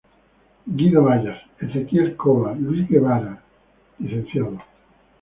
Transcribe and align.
Guido 0.65 1.03
Vayas, 1.03 1.39
Ezequiel 1.59 2.15
Coba, 2.17 2.55
Luis 2.55 2.87
Guevara, 2.89 3.39
Lic. 3.99 4.31